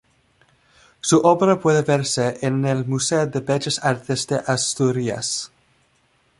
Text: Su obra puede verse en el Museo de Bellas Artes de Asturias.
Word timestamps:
Su 1.01 1.19
obra 1.19 1.59
puede 1.59 1.83
verse 1.83 2.39
en 2.41 2.65
el 2.65 2.85
Museo 2.85 3.27
de 3.27 3.39
Bellas 3.39 3.77
Artes 3.85 4.25
de 4.25 4.37
Asturias. 4.37 5.51